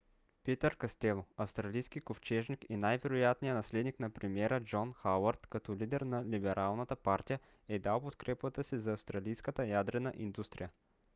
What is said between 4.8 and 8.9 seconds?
хауърд като лидер на либералната партия е дал подкрепата си